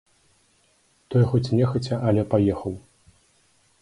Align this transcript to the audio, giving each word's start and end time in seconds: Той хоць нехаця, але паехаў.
Той 1.15 1.23
хоць 1.33 1.53
нехаця, 1.59 1.95
але 2.13 2.21
паехаў. 2.33 2.73